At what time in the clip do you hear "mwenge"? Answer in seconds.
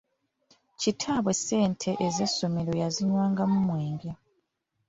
3.67-4.09